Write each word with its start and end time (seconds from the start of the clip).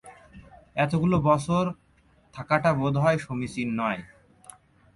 এতগুলো 0.75 1.15
বছর 1.21 1.63
থাকাটা 2.33 2.71
বোধ 2.73 2.95
হয় 3.03 3.17
সমীচীন 3.17 3.69
নয়। 3.79 4.01